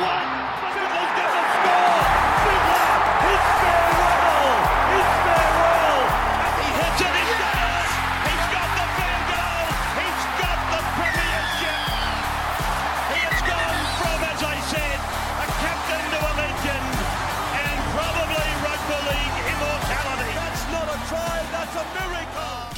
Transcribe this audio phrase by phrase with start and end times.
[0.00, 0.27] one.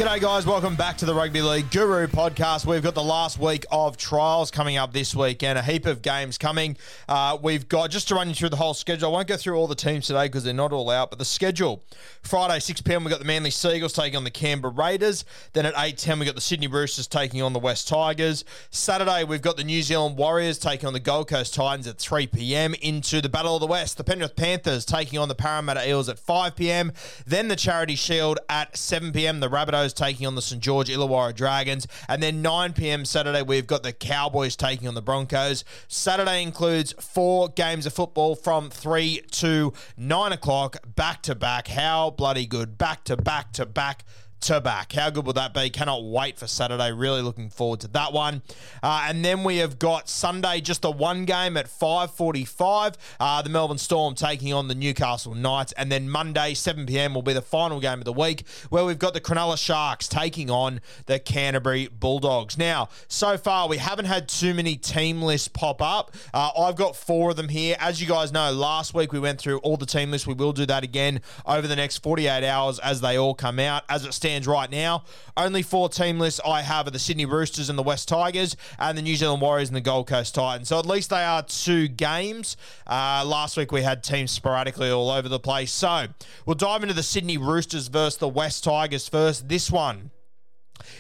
[0.01, 0.47] G'day, guys.
[0.47, 2.65] Welcome back to the Rugby League Guru podcast.
[2.65, 6.01] We've got the last week of trials coming up this week and a heap of
[6.01, 6.79] games coming.
[7.07, 9.57] Uh, we've got, just to run you through the whole schedule, I won't go through
[9.57, 11.85] all the teams today because they're not all out, but the schedule
[12.23, 15.27] Friday, 6 pm, we've got the Manly Seagulls taking on the Canberra Raiders.
[15.53, 18.47] Then at 8.10, we've got the Sydney Roosters taking on the West Tigers.
[18.71, 22.27] Saturday, we've got the New Zealand Warriors taking on the Gold Coast Titans at 3
[22.27, 22.73] pm.
[22.81, 26.19] Into the Battle of the West, the Penrith Panthers taking on the Parramatta Eels at
[26.19, 26.91] 5 pm.
[27.27, 29.41] Then the Charity Shield at 7 pm.
[29.41, 31.87] The Rabbitohs taking on the St George Illawarra Dragons.
[32.09, 35.65] And then 9 pm Saturday, we've got the Cowboys taking on the Broncos.
[35.89, 41.69] Saturday includes four games of football from 3 to 9 o'clock, back to back.
[41.69, 42.79] How bloody good.
[42.79, 44.05] Back to back to back
[44.41, 44.93] to back.
[44.93, 45.71] How good will that be?
[45.71, 46.93] Cannot wait for Saturday.
[46.93, 48.43] Really looking forward to that one.
[48.83, 52.95] Uh, and then we have got Sunday, just a one game at 5.45.
[53.19, 55.73] Uh, the Melbourne Storm taking on the Newcastle Knights.
[55.73, 57.15] And then Monday, 7 p.m.
[57.15, 60.51] will be the final game of the week where we've got the Cronulla Sharks taking
[60.51, 62.57] on the Canterbury Bulldogs.
[62.57, 66.15] Now, so far, we haven't had too many team lists pop up.
[66.33, 67.77] Uh, I've got four of them here.
[67.79, 70.27] As you guys know, last week we went through all the team lists.
[70.27, 73.85] We will do that again over the next 48 hours as they all come out.
[73.89, 75.05] As it stands right now,
[75.37, 78.97] only four team lists I have are the Sydney Roosters and the West Tigers, and
[78.97, 80.69] the New Zealand Warriors and the Gold Coast Titans.
[80.69, 82.57] So at least they are two games.
[82.87, 85.73] Uh, last week we had teams sporadically all over the place.
[85.73, 86.07] So
[86.47, 89.49] we'll dive into the Sydney Roosters versus the West Tigers first.
[89.49, 90.11] This one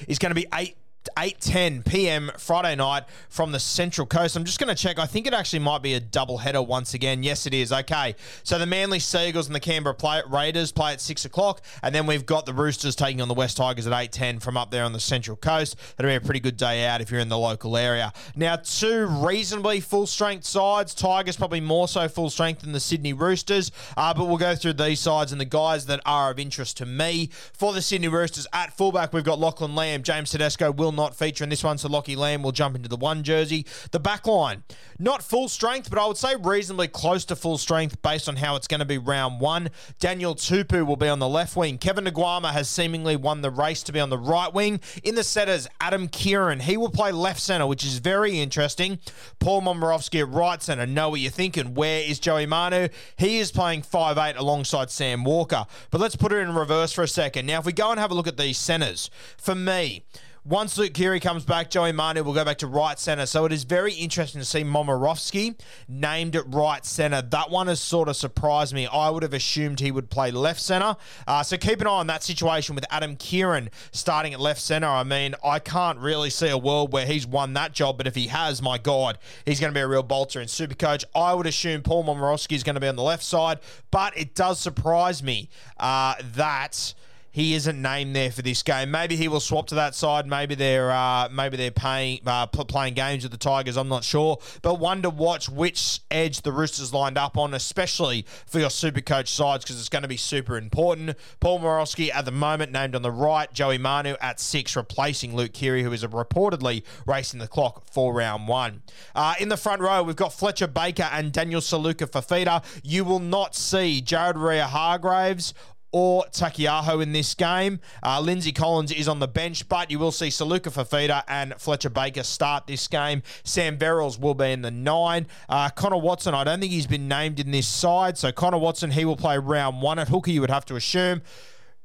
[0.09, 0.77] is going to be eight
[1.17, 2.31] 8:10 p.m.
[2.39, 4.37] Friday night from the Central Coast.
[4.37, 4.99] I'm just going to check.
[4.99, 7.23] I think it actually might be a double header once again.
[7.23, 7.73] Yes, it is.
[7.73, 11.95] Okay, so the Manly Seagulls and the Canberra play, Raiders play at six o'clock, and
[11.95, 14.85] then we've got the Roosters taking on the West Tigers at 8:10 from up there
[14.85, 15.77] on the Central Coast.
[15.97, 18.13] That'll be a pretty good day out if you're in the local area.
[18.35, 20.95] Now, two reasonably full strength sides.
[20.95, 24.75] Tigers probably more so full strength than the Sydney Roosters, uh, but we'll go through
[24.75, 28.47] these sides and the guys that are of interest to me for the Sydney Roosters.
[28.53, 31.89] At fullback, we've got Lachlan Lamb, James Tedesco will not feature in this one, so
[31.89, 33.67] Lockie Lamb will jump into the one jersey.
[33.91, 34.63] The back line,
[34.99, 38.57] not full strength, but I would say reasonably close to full strength based on how
[38.57, 39.71] it's going to be round one.
[39.99, 41.79] Daniel Tupu will be on the left wing.
[41.79, 44.81] Kevin Naiqama has seemingly won the race to be on the right wing.
[45.03, 48.99] In the setters, Adam Keighran, he will play left centre, which is very interesting.
[49.39, 50.87] Paul Momirovski at right centre.
[50.87, 51.75] Know what you're thinking.
[51.75, 52.89] Where is Joey Manu?
[53.17, 55.65] He is playing 5'8 alongside Sam Walker.
[55.91, 57.47] But let's put it in reverse for a second.
[57.47, 60.05] Now, if we go and have a look at these centres, for me,
[60.45, 63.27] once Luke Keary comes back, Joey Manu will go back to right centre.
[63.27, 67.21] So it is very interesting to see Momirovski named at right centre.
[67.21, 68.87] That one has sort of surprised me.
[68.87, 70.97] I would have assumed he would play left centre.
[71.27, 74.89] Uh, so keep an eye on that situation with Adam Keighran starting at left centre.
[74.89, 78.15] I mean, I can't really see a world where he's won that job, but if
[78.15, 81.05] he has, my God, he's going to be a real bolter in Supercoach.
[81.15, 83.59] I would assume Paul Momirovski is going to be on the left side,
[83.91, 86.95] but it does surprise me uh, that
[87.31, 88.91] he isn't named there for this game.
[88.91, 90.27] Maybe he will swap to that side.
[90.27, 93.77] Maybe they're uh, maybe they're paying uh, playing games with the Tigers.
[93.77, 98.25] I'm not sure, but one to watch which edge the Roosters lined up on, especially
[98.47, 101.17] for your Super Coach sides, because it's going to be super important.
[101.41, 103.53] Paul Morosky at the moment named on the right.
[103.53, 108.49] Joey Manu at six, replacing Luke Keary, who is reportedly racing the clock for round
[108.49, 108.83] one.
[109.15, 112.65] Uh, in the front row, we've got Fletcher Baker and Daniel Suluka-Fifita.
[112.83, 115.55] You will not see Jared Waerea-Hargreaves
[115.93, 117.81] or Taukeiaho in this game.
[118.03, 122.23] Uh, Lindsay Collins is on the bench, but you will see Suluka-Fifita and Fletcher Baker
[122.23, 123.23] start this game.
[123.45, 125.27] Sam Verrills will be in the nine.
[125.49, 128.93] Uh, Connor Watson, I don't think he's been named in this side, so Connor Watson,
[128.93, 131.23] he will play round one at hooker, you would have to assume.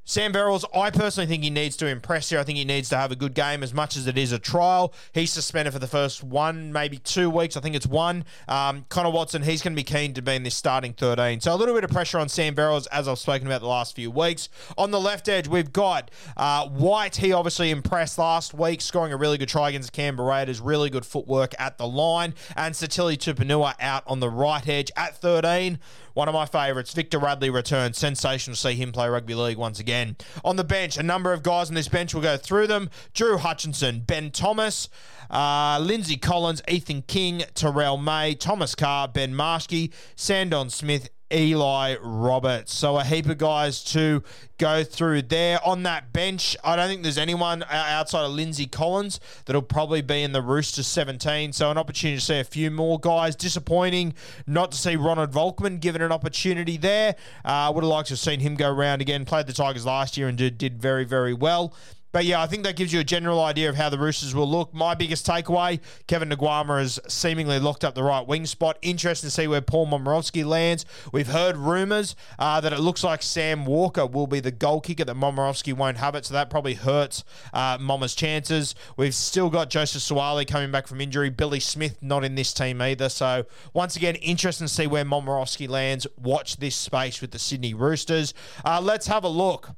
[0.08, 2.38] Sam Verrills, I personally think he needs to impress here.
[2.40, 4.38] I think he needs to have a good game as much as it is a
[4.38, 4.94] trial.
[5.14, 7.58] He's suspended for the first one, maybe two weeks.
[7.58, 8.24] I think it's one.
[8.48, 11.42] Um, Connor Watson, he's going to be keen to be in this starting 13.
[11.42, 13.96] So a little bit of pressure on Sam Verrills, as I've spoken about the last
[13.96, 14.48] few weeks.
[14.78, 17.16] On the left edge, we've got uh, White.
[17.16, 20.62] He obviously impressed last week, scoring a really good try against the Canberra Raiders.
[20.62, 22.36] Really good footwork at the line.
[22.56, 25.80] And Sitili Tupouniua out on the right edge at 13.
[26.16, 27.98] One of my favourites, Victor Radley returns.
[27.98, 30.16] Sensational to see him play rugby league once again.
[30.46, 32.14] On the bench, a number of guys on this bench.
[32.14, 32.90] We'll go through them.
[33.14, 34.88] Drew Hutchinson, Ben Thomas,
[35.30, 42.74] uh, Lindsay Collins, Ethan King, Terrell May, Thomas Carr, Ben Marschke, Sandon Smith, Eli Roberts.
[42.74, 44.24] So a heap of guys to
[44.58, 45.60] go through there.
[45.66, 50.22] On that bench, I don't think there's anyone outside of Lindsay Collins that'll probably be
[50.22, 51.54] in the Roosters 17.
[51.54, 53.36] So an opportunity to see a few more guys.
[53.36, 54.14] Disappointing
[54.46, 57.16] not to see Ronald Volkman given an opportunity there.
[57.44, 59.26] I uh, would have liked to have seen him go around again.
[59.26, 61.74] Played the Tigers last year and did, did very, very well.
[62.16, 64.50] But yeah, I think that gives you a general idea of how the Roosters will
[64.50, 64.74] look.
[64.74, 68.78] My biggest takeaway Kevin Naiqama has seemingly locked up the right wing spot.
[68.82, 70.86] Interesting to see where Paul Momirovski lands.
[71.12, 75.04] We've heard rumours uh, that it looks like Sam Walker will be the goal kicker,
[75.04, 76.26] that Momirovski won't have it.
[76.26, 78.76] So that probably hurts uh, Mama's chances.
[78.96, 81.30] We've still got Joseph Suaalii coming back from injury.
[81.30, 83.10] Billy Smith not in this team either.
[83.10, 86.08] So once again, interesting to see where Momirovski lands.
[86.18, 88.34] Watch this space with the Sydney Roosters.
[88.64, 89.72] Uh, let's have a look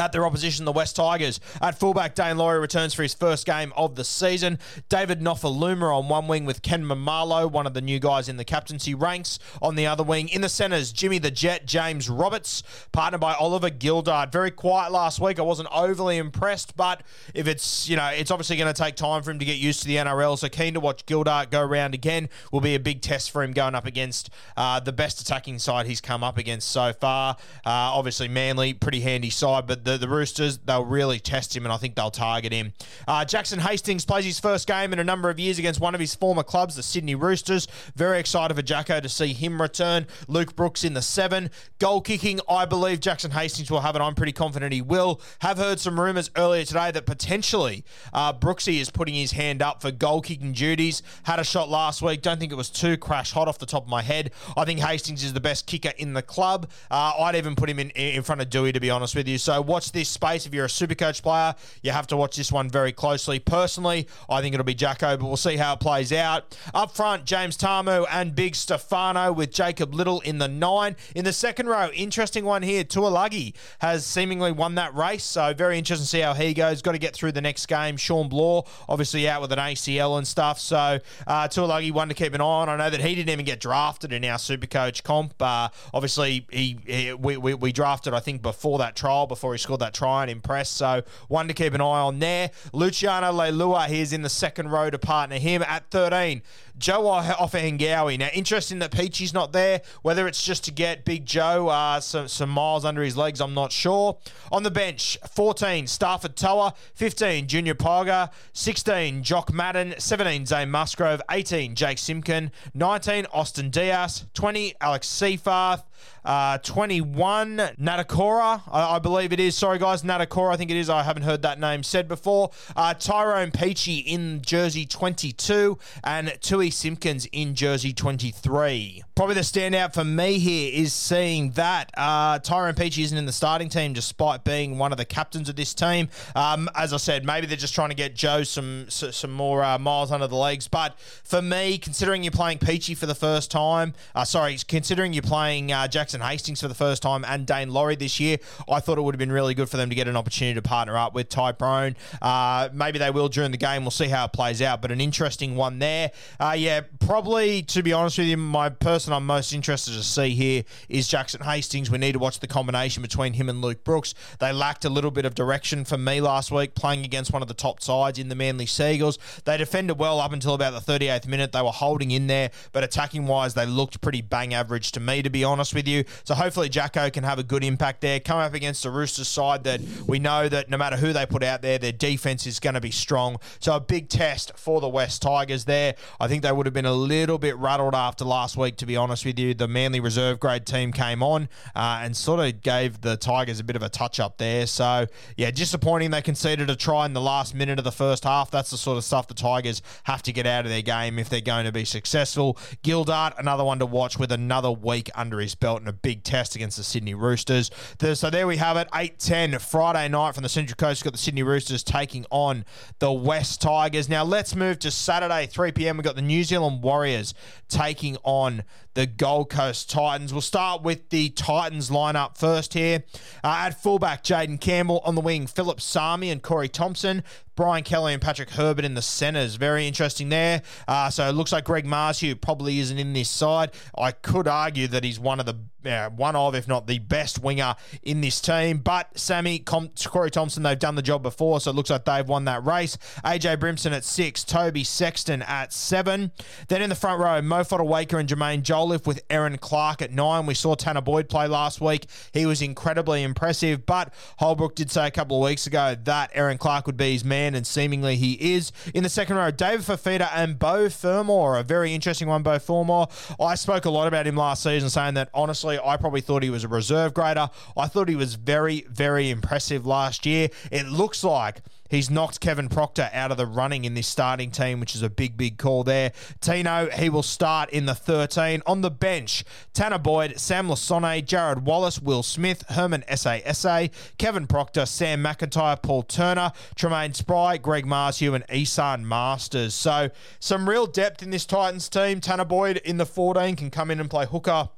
[0.00, 1.38] at their opposition, the West Tigers.
[1.60, 4.58] At fullback, Daine Laurie returns for his first game of the season.
[4.88, 8.44] David Nofoaluma on one wing with Ken Maumalo, one of the new guys in the
[8.44, 10.28] captaincy ranks, on the other wing.
[10.28, 12.62] In the centres, Jimmy the Jet, James Roberts,
[12.92, 14.32] partnered by Oliver Gildart.
[14.32, 15.38] Very quiet last week.
[15.38, 17.02] I wasn't overly impressed, but
[17.34, 19.82] if it's, you know, it's obviously going to take time for him to get used
[19.82, 20.38] to the NRL.
[20.38, 22.28] So keen to watch Gildart go around again.
[22.52, 25.86] Will be a big test for him going up against uh, the best attacking side
[25.86, 27.36] he's come up against so far.
[27.66, 31.72] Uh, obviously, Manly, pretty handy side, but the, the Roosters, they'll really test him and
[31.72, 32.72] I think they'll target him.
[33.06, 36.00] Uh, Jackson Hastings plays his first game in a number of years against one of
[36.00, 37.66] his former clubs, the Sydney Roosters.
[37.96, 40.06] Very excited for Jacko to see him return.
[40.28, 41.50] Luke Brooks in the seven.
[41.78, 44.00] Goal kicking, I believe Jackson Hastings will have it.
[44.00, 45.20] I'm pretty confident he will.
[45.40, 49.82] Have heard some rumours earlier today that potentially uh, Brooksy is putting his hand up
[49.82, 51.02] for goal kicking duties.
[51.24, 52.22] Had a shot last week.
[52.22, 54.32] Don't think it was too crash hot off the top of my head.
[54.56, 56.70] I think Hastings is the best kicker in the club.
[56.90, 59.38] Uh, I'd even put him in, in front of Dewey, to be honest with you.
[59.38, 60.46] So watch this space.
[60.46, 63.38] If you're a super coach player, you have to watch this one very closely.
[63.38, 66.56] Personally, I think it'll be Jacko, but we'll see how it plays out.
[66.74, 70.96] Up front, James Tamou and Big Stefano with Jacob Liddle in the nine.
[71.14, 72.84] In the second row, interesting one here.
[72.84, 76.82] Tuilagi has seemingly won that race, so very interesting to see how he goes.
[76.82, 77.96] Got to get through the next game.
[77.96, 82.34] Shawn Blore, obviously out with an ACL and stuff, so uh, Tuilagi one to keep
[82.34, 82.68] an eye on.
[82.68, 85.40] I know that he didn't even get drafted in our super coach comp.
[85.40, 89.58] Uh, obviously, he, he we, we, we drafted, I think, before that trial, before he
[89.60, 90.76] scored that try and impressed.
[90.76, 92.50] So one to keep an eye on there.
[92.72, 96.42] Luciano Leilua, he's in the second row to partner him at 13.
[96.80, 98.18] Joe Ofahengaue.
[98.18, 99.82] Now, interesting that Peachey's not there.
[100.02, 103.54] Whether it's just to get Big Joe uh, some, some miles under his legs, I'm
[103.54, 104.18] not sure.
[104.50, 106.74] On the bench, 14, Stafford To'a.
[106.94, 108.30] 15, Junior Pauga.
[108.52, 109.94] 16, Jock Madden.
[109.98, 111.22] 17, Zane Musgrove.
[111.30, 114.24] 18, Jake Simkin, 19, Austin Dias.
[114.34, 115.82] 20, Alex Seyfarth,
[116.24, 119.56] Uh, 21, Natakora, I, I, believe it is.
[119.56, 120.90] Sorry, guys, Natakora, I think it is.
[120.90, 122.50] I haven't heard that name said before.
[122.76, 129.02] Uh, Tyrone Peachey in jersey 22 and Tui Simpkins in jersey 23.
[129.14, 133.32] Probably the standout for me here is seeing that uh, Tyrone Peachey isn't in the
[133.32, 136.08] starting team despite being one of the captains of this team.
[136.34, 139.78] Um, as I said, maybe they're just trying to get Joe some some more uh,
[139.78, 140.68] miles under the legs.
[140.68, 145.22] But for me, considering you're playing Peachey for the first time, uh, sorry, considering you're
[145.22, 148.38] playing uh, Jackson Hastings for the first time and Daine Laurie this year,
[148.68, 150.62] I thought it would have been really good for them to get an opportunity to
[150.62, 151.96] partner up with Tyrone.
[152.22, 153.82] Uh, maybe they will during the game.
[153.82, 154.80] We'll see how it plays out.
[154.82, 156.12] But an interesting one there.
[156.38, 160.30] Uh, yeah, probably to be honest with you, my person I'm most interested to see
[160.30, 161.90] here is Jackson Hastings.
[161.90, 164.14] We need to watch the combination between him and Luke Brooks.
[164.38, 167.48] They lacked a little bit of direction for me last week, playing against one of
[167.48, 169.18] the top sides in the Manly Seagulls.
[169.44, 171.52] They defended well up until about the 38th minute.
[171.52, 175.22] They were holding in there, but attacking wise, they looked pretty bang average to me,
[175.22, 176.04] to be honest with you.
[176.24, 178.20] So hopefully Jacko can have a good impact there.
[178.20, 181.42] Come up against the Roosters side that we know that no matter who they put
[181.42, 183.38] out there, their defense is going to be strong.
[183.58, 185.94] So a big test for the West Tigers there.
[186.20, 188.96] I think they would have been a little bit rattled after last week, to be
[188.96, 189.54] honest with you.
[189.54, 193.64] The Manly reserve grade team came on uh, and sort of gave the Tigers a
[193.64, 194.66] bit of a touch up there.
[194.66, 195.06] So
[195.36, 198.50] yeah, disappointing they conceded a try in the last minute of the first half.
[198.50, 201.28] That's the sort of stuff the Tigers have to get out of their game if
[201.28, 202.58] they're going to be successful.
[202.82, 206.56] Gildart, another one to watch with another week under his belt and a big test
[206.56, 207.70] against the Sydney Roosters.
[208.14, 211.04] So there we have it, 8-10 Friday night from the Central Coast.
[211.04, 212.64] Got the Sydney Roosters taking on
[212.98, 214.08] the West Tigers.
[214.08, 215.96] Now let's move to Saturday, 3 p.m.
[215.96, 217.34] We've got the New Zealand Warriors
[217.68, 218.62] taking on
[218.94, 220.32] the Gold Coast Titans.
[220.32, 223.02] We'll start with the Titans lineup first here.
[223.42, 227.24] Uh, at fullback, Jayden Campbell on the wing, Phillip Sami and Corey Thompson.
[227.56, 229.56] Brian Kelly and Patrick Herbert in the centres.
[229.56, 230.62] Very interesting there.
[230.88, 233.70] Uh, so it looks like Greg Marzhew probably isn't in this side.
[233.96, 237.42] I could argue that he's one of the uh, one of, if not the best
[237.42, 238.78] winger in this team.
[238.78, 242.28] But Sammy, Com- Corey Thompson, they've done the job before, so it looks like they've
[242.28, 242.98] won that race.
[243.24, 246.32] AJ Brimson at six, Toby Sexton at seven.
[246.68, 250.46] Then in the front row, Mo Fotuaika and Jaimin Jolliffe with Aaron Clark at nine.
[250.46, 252.06] We saw Tanah Boyd play last week.
[252.32, 256.58] He was incredibly impressive, but Holbrook did say a couple of weeks ago that Aaron
[256.58, 258.72] Clark would be his man, and seemingly he is.
[258.94, 263.06] In the second row, David Fifita and Beau Fermor, a very interesting one, Beau Fermor.
[263.40, 266.50] I spoke a lot about him last season, saying that honestly, I probably thought he
[266.50, 267.50] was a reserve grader.
[267.76, 270.48] I thought he was very, very impressive last year.
[270.70, 274.78] It looks like He's knocked Kevin Proctor out of the running in this starting team,
[274.78, 276.12] which is a big, big call there.
[276.40, 278.62] Tino, he will start in the 13.
[278.64, 279.44] On the bench,
[279.74, 286.04] Tanah Boyd, Sam Lisone, Jarrod Wallace, Will Smith, Herman SASA, Kevin Proctor, Sam McIntyre, Paul
[286.04, 289.74] Turner, Treymain Spry, Greg Marzhew, and Esan Marsters.
[289.74, 292.20] So some real depth in this Titans team.
[292.20, 294.68] Tanah Boyd in the 14 can come in and play hooker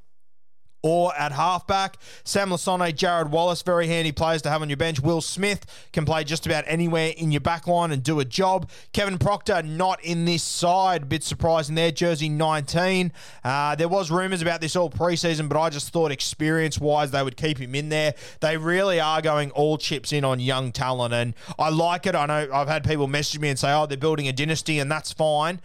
[0.83, 1.97] or at halfback.
[2.25, 5.01] Sam Lisone, Jarrod Wallace, very handy players to have on your bench.
[5.01, 8.69] Will Smith can play just about anywhere in your back line and do a job.
[8.93, 11.09] Kevin Proctor not in this side.
[11.09, 11.93] Bit surprising there.
[11.93, 13.13] Jersey 19.
[13.45, 17.37] Uh, there was rumours about this all preseason, but I just thought experience-wise they would
[17.37, 18.15] keep him in there.
[18.41, 22.15] They really are going all chips in on young talent, and I like it.
[22.15, 24.91] I know I've had people message me and say, oh, they're building a dynasty, and
[24.91, 25.61] that's fine.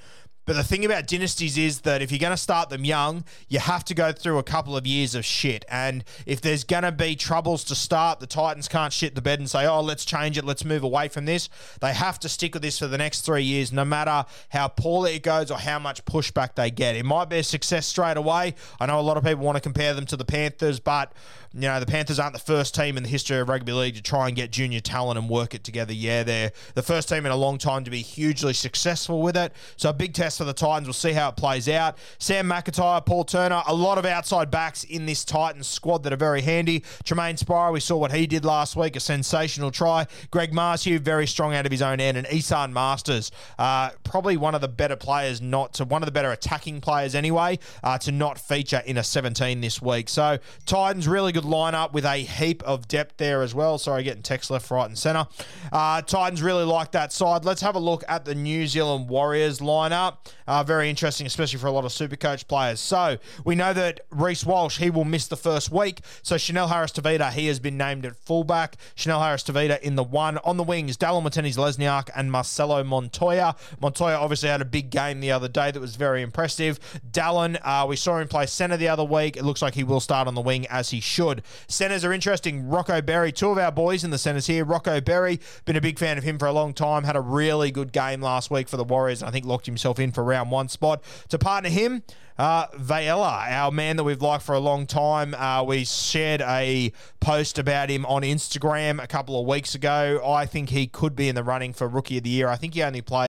[0.48, 3.60] But the thing about dynasties is that if you're going to start them young, you
[3.60, 5.66] have to go through a couple of years of shit.
[5.70, 9.40] And if there's going to be troubles to start, the Titans can't shit the bed
[9.40, 11.50] and say, oh, let's change it, let's move away from this.
[11.82, 15.16] They have to stick with this for the next three years, no matter how poorly
[15.16, 16.96] it goes or how much pushback they get.
[16.96, 18.56] It might be a success straight away.
[18.80, 21.12] I know a lot of people want to compare them to the Panthers, but
[21.54, 24.02] you know, the Panthers aren't the first team in the history of rugby league to
[24.02, 25.94] try and get junior talent and work it together.
[25.94, 29.54] Yeah, they're the first team in a long time to be hugely successful with it.
[29.76, 30.88] So a big test for the Titans.
[30.88, 31.98] We'll see how it plays out.
[32.20, 36.18] Sam McIntyre, Paul Turner, a lot of outside backs in this Titans squad that are
[36.18, 36.82] very handy.
[37.04, 40.08] Treymain Spry, we saw what he did last week, a sensational try.
[40.32, 42.18] Greg Marzhew, very strong out of his own end.
[42.18, 46.12] And Esan Marsters, uh, probably one of the better players, not to one of the
[46.12, 50.10] better attacking players anyway, uh, to not feature in a 17 this week.
[50.10, 53.78] So Titans, really good lineup with a heap of depth there as well.
[53.78, 55.28] Sorry, getting text left, right, and centre.
[55.72, 57.46] Uh, Titans really like that side.
[57.46, 60.18] Let's have a look at the New Zealand Warriors lineup.
[60.48, 62.80] Uh, very interesting, especially for a lot of super coach players.
[62.80, 66.02] So we know that Reece Walsh, he will miss the first week.
[66.24, 68.78] So Chanel Harris Tavita, he has been named at fullback.
[68.96, 70.38] Chanel Harris Tavita in the one.
[70.40, 73.56] On the wings, Dallin Watene-Zelezniak and Marcelo Montoya.
[73.82, 76.80] Montoya obviously had a big game the other day that was very impressive.
[77.12, 79.38] Dallin, uh, we saw him play centre the other week.
[79.38, 81.44] It looks like he will start on the wing as he should.
[81.68, 82.68] Centres are interesting.
[82.68, 84.64] Rocco Berry, two of our boys in the centres here.
[84.64, 87.04] Rocco Berry, been a big fan of him for a long time.
[87.04, 89.24] Had a really good game last week for the Warriors.
[89.24, 91.04] I think locked himself in for round one spot.
[91.30, 92.02] To partner him,
[92.40, 95.36] uh, Vailea, our man that we've liked for a long time.
[95.36, 100.20] Uh, we shared a post about him on Instagram a couple of weeks ago.
[100.26, 102.48] I think he could be in the running for Rookie of the Year.
[102.48, 103.28] I think he only played.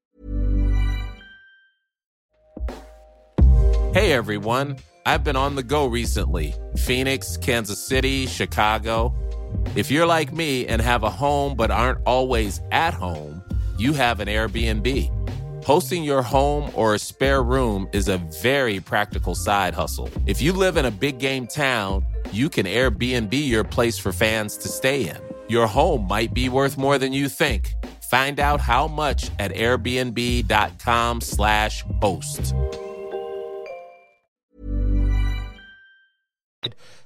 [3.93, 9.15] Hey everyone, I've been on the go recently Phoenix, Kansas City, Chicago.
[9.77, 13.43] If you're like me and have a home but aren't always at home,
[13.77, 15.11] you have an Airbnb.
[15.69, 20.09] Hosting your home or a spare room is a very practical side hustle.
[20.25, 24.57] If you live in a big game town, you can Airbnb your place for fans
[24.63, 25.19] to stay in.
[25.47, 27.75] Your home might be worth more than you think.
[28.11, 32.55] Find out how much at airbnb.com/slash host.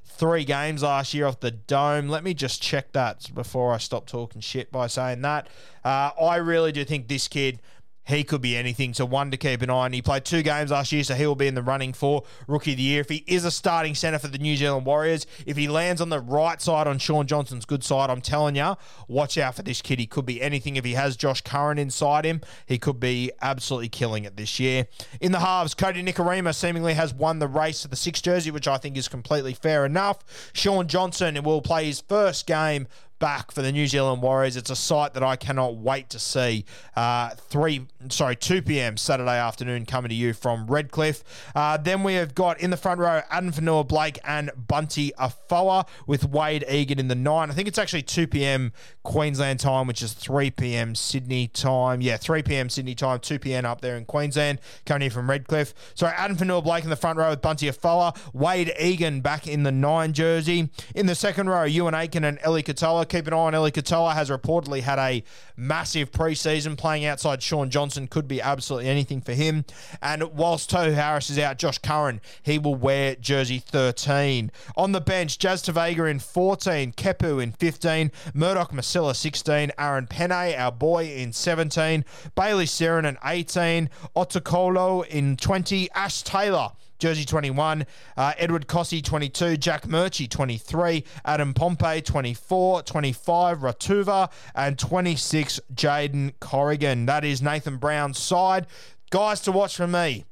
[0.05, 2.09] three games last year off the dome.
[2.09, 5.49] Let me just check that before I stop talking shit by saying that.
[5.83, 7.61] Uh, I really do think this kid
[8.05, 8.95] he could be anything.
[8.95, 9.93] So one to keep an eye on.
[9.93, 12.73] He played two games last year, so he will be in the running for rookie
[12.73, 13.01] of the year.
[13.01, 16.09] If he is a starting centre for the New Zealand Warriors, if he lands on
[16.09, 18.77] the right side on Shaun Johnson's good side, I'm telling you,
[19.09, 19.99] watch out for this kid.
[19.99, 20.77] He could be anything.
[20.77, 24.87] If he has Josh Curran inside him, he could be absolutely killing it this year.
[25.21, 28.69] In the halves, Kodi Nikorima seemingly has won the race to the six jersey, which
[28.69, 30.51] I think is completely fair enough.
[30.53, 32.89] Shaun Johnson will play his first game
[33.23, 34.57] back for the New Zealand Warriors.
[34.57, 36.65] It's a sight that I cannot wait to see.
[36.97, 38.97] Uh, three, sorry, two p.m.
[38.97, 41.23] Saturday afternoon coming to you from Redcliffe.
[41.55, 46.25] Uh, then we have got in the front row Addin Fonua-Blake and Bunty Afoa with
[46.25, 47.49] Wade Egan in the nine.
[47.49, 48.73] I think it's actually two p.m.
[49.05, 50.97] Queensland time, which is three p.m.
[50.97, 52.01] Sydney time.
[52.01, 52.69] Yeah, three p.m.
[52.69, 53.65] Sydney time, two p.m.
[53.65, 54.59] up there in Queensland.
[54.85, 55.75] Coming in from Redcliffe.
[55.95, 58.15] Sorry, Addin Fonua-Blake in the front row with Bunty Afoa.
[58.33, 60.71] Wade Egan back in the nine jersey.
[60.97, 64.15] In the second row, Euan Aitken and Ellie Katoa keep an eye on Eli Katoa.
[64.15, 65.23] Has reportedly had a
[65.57, 68.09] massive preseason playing outside Shaun Johnson.
[68.09, 69.65] Could be absolutely anything for him.
[70.01, 74.51] And whilst Tohu Harris is out, Josh Curran, he will wear jersey 13.
[74.77, 80.55] On the bench, Jazz Tevaga in 14, Kepu in 15, Murdoch Masila 16, Aaron Pene,
[80.57, 82.05] our boy, in 17,
[82.35, 86.71] Bayley Sironen in 18, Otukolo in 20, Ash Taylor
[87.03, 87.85] jersey 21.
[88.17, 89.57] Uh, Edward Kosi, 22.
[89.57, 91.05] Jack Murchie, 23.
[91.25, 92.83] Adam Pompey, 24.
[92.83, 93.59] 25.
[93.59, 95.59] Ratuva, and 26.
[95.75, 97.07] Jaden Corrigan.
[97.07, 98.69] That is Nathan Brown's side.
[99.11, 100.25] Guys to watch for me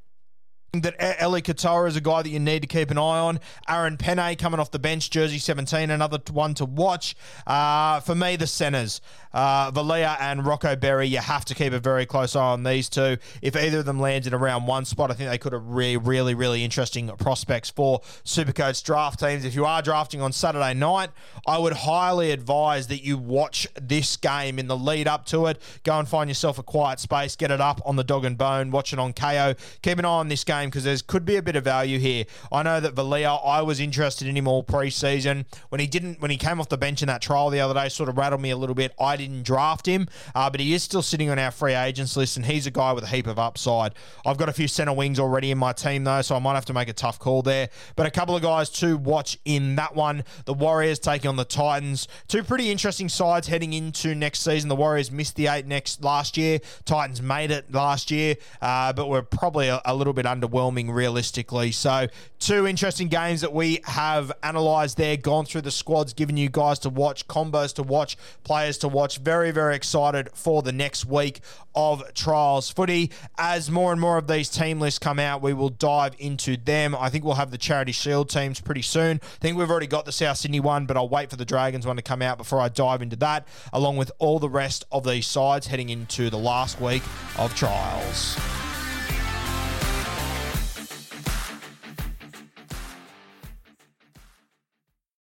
[0.73, 3.41] that Eli Katoa is a guy that you need to keep an eye on.
[3.69, 7.17] Aaron Pene coming off the bench, jersey 17, another one to watch.
[7.47, 9.01] Uh, for me, the centers,
[9.33, 12.89] uh, Vailea and Rocco Berry, you have to keep a very close eye on these
[12.89, 13.17] two.
[13.43, 15.97] If either of them lands in around one spot, I think they could have really,
[15.97, 19.45] really, really interesting prospects for Supercoach draft teams.
[19.45, 21.11] If you are drafting on Saturday night,
[21.47, 25.61] I would highly advise that you watch this game in the lead up to it.
[25.83, 28.71] Go and find yourself a quiet space, get it up on the dog and bone,
[28.71, 29.57] watch it on Kayo.
[29.83, 32.25] Keep an eye on this game because there could be a bit of value here.
[32.53, 35.47] I know that Vailea, I was interested in him all preseason.
[35.69, 37.89] When he didn't, when he came off the bench in that trial the other day,
[37.89, 38.93] sort of rattled me a little bit.
[39.01, 42.37] I didn't draft him, uh, but he is still sitting on our free agents list,
[42.37, 43.95] and he's a guy with a heap of upside.
[44.25, 46.67] I've got a few centre wings already in my team though, so I might have
[46.67, 47.69] to make a tough call there.
[47.97, 50.25] But a couple of guys to watch in that one.
[50.45, 52.09] The Warriors taking on the Titans.
[52.29, 54.69] Two pretty interesting sides heading into next season.
[54.69, 56.61] The Warriors missed the eight next last year.
[56.85, 60.93] Titans made it last year, uh, but we're probably a, a little bit under underwhelming
[60.93, 61.73] realistically.
[61.73, 66.49] So, two interesting games that we have analysed there, gone through the squads, given you
[66.49, 69.19] guys to watch, combos to watch, players to watch.
[69.19, 71.41] Very, very excited for the next week
[71.75, 73.11] of trials footy.
[73.39, 76.95] As more and more of these team lists come out, we will dive into them.
[76.95, 79.21] I think we'll have the Charity Shield teams pretty soon.
[79.23, 81.87] I think we've already got the South Sydney one, but I'll wait for the Dragons
[81.87, 85.05] one to come out before I dive into that, along with all the rest of
[85.05, 87.03] these sides heading into the last week
[87.39, 88.37] of trials.